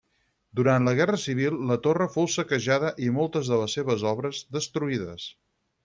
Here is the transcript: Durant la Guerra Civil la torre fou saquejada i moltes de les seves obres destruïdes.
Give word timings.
Durant 0.59 0.87
la 0.87 0.93
Guerra 0.99 1.19
Civil 1.23 1.59
la 1.73 1.77
torre 1.87 2.07
fou 2.15 2.31
saquejada 2.37 2.91
i 3.09 3.13
moltes 3.21 3.53
de 3.53 3.63
les 3.63 3.79
seves 3.81 4.11
obres 4.15 4.45
destruïdes. 4.59 5.33